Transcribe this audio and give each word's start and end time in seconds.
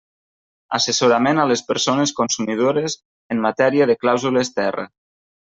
Assessorament 0.77 1.41
a 1.43 1.45
les 1.51 1.63
persones 1.67 2.13
consumidores 2.21 2.97
en 3.37 3.45
matèria 3.45 3.89
de 3.93 3.99
clàusules 4.07 4.53
terra. 4.59 4.89